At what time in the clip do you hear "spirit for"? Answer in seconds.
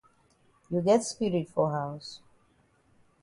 1.03-1.69